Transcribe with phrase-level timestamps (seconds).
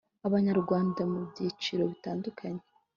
[0.27, 2.63] abanyarwanda mu byiciro bitandukanye